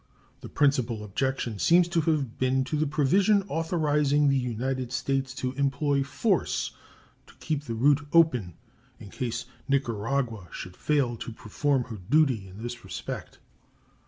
The 0.39 0.49
principal 0.49 1.03
objection 1.03 1.59
seems 1.59 1.87
to 1.89 2.01
have 2.01 2.39
been 2.39 2.63
to 2.63 2.75
the 2.75 2.87
provision 2.87 3.43
authorizing 3.47 4.29
the 4.29 4.35
United 4.35 4.91
States 4.91 5.31
to 5.35 5.51
employ 5.51 6.01
force 6.01 6.71
to 7.27 7.35
keep 7.35 7.65
the 7.65 7.75
route 7.75 8.07
open 8.11 8.55
in 8.99 9.11
case 9.11 9.45
Nicaragua 9.67 10.47
should 10.51 10.75
fail 10.75 11.15
to 11.17 11.31
perform 11.31 11.83
her 11.83 11.97
duty 12.09 12.47
in 12.47 12.63
this 12.63 12.83
respect. 12.83 13.37